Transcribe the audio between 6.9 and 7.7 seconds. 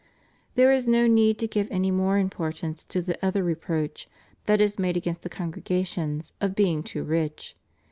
rich.